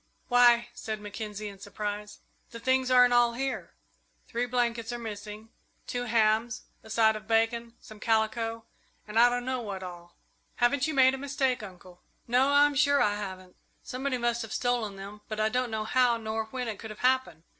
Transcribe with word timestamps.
"Why," 0.29 0.69
said 0.73 0.99
Mackenzie, 0.99 1.47
in 1.47 1.59
surprise, 1.59 2.21
"the 2.49 2.59
things 2.59 2.89
aren't 2.89 3.13
all 3.13 3.33
here. 3.33 3.75
Three 4.27 4.47
blankets 4.47 4.91
are 4.91 4.97
missing, 4.97 5.49
two 5.85 6.05
hams, 6.05 6.63
a 6.81 6.89
side 6.89 7.15
of 7.15 7.27
bacon, 7.27 7.75
some 7.79 7.99
calico, 7.99 8.65
and 9.07 9.19
I 9.19 9.29
don't 9.29 9.45
know 9.45 9.61
what 9.61 9.83
all." 9.83 10.15
"Haven't 10.55 10.87
you 10.87 10.95
made 10.95 11.13
a 11.13 11.19
mistake, 11.19 11.61
Uncle?" 11.61 12.01
"No, 12.27 12.49
I'm 12.51 12.73
sure 12.73 12.99
I 12.99 13.13
haven't. 13.15 13.55
Somebody 13.83 14.17
must 14.17 14.41
have 14.41 14.53
stolen 14.53 14.95
them, 14.95 15.21
but 15.27 15.39
I 15.39 15.49
don't 15.49 15.69
know 15.69 15.83
how 15.83 16.17
nor 16.17 16.45
when 16.45 16.67
it 16.67 16.79
could 16.79 16.89
have 16.89 17.01
happened. 17.05 17.43